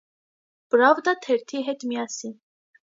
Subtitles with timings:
[0.75, 2.39] «Պրավդա» թերթի հետ միասին։